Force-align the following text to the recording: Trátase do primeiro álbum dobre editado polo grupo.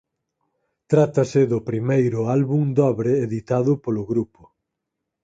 Trátase 0.91 1.41
do 1.51 1.59
primeiro 1.69 2.19
álbum 2.35 2.63
dobre 2.81 3.11
editado 3.25 3.71
polo 3.83 4.03
grupo. 4.11 4.41